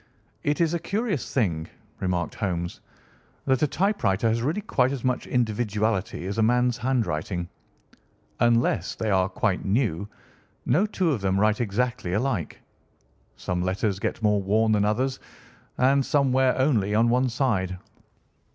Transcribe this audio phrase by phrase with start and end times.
[0.41, 1.67] "It is a curious thing,"
[1.99, 2.81] remarked Holmes,
[3.45, 7.47] "that a typewriter has really quite as much individuality as a man's handwriting.
[8.39, 10.07] Unless they are quite new,
[10.65, 12.59] no two of them write exactly alike.
[13.35, 15.19] Some letters get more worn than others,
[15.77, 17.77] and some wear only on one side.